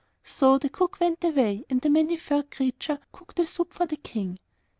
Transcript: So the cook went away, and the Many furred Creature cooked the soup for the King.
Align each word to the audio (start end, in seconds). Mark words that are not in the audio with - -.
So 0.23 0.57
the 0.57 0.67
cook 0.69 0.99
went 0.99 1.23
away, 1.23 1.63
and 1.69 1.79
the 1.79 1.87
Many 1.91 2.17
furred 2.17 2.49
Creature 2.49 3.01
cooked 3.11 3.35
the 3.37 3.45
soup 3.45 3.71
for 3.71 3.85
the 3.85 3.97
King. 3.97 4.39